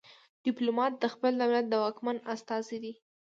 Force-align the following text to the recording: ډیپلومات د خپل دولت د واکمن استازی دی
ډیپلومات 0.45 0.93
د 0.97 1.03
خپل 1.13 1.31
دولت 1.41 1.65
د 1.69 1.73
واکمن 1.83 2.17
استازی 2.33 2.77
دی 2.83 2.93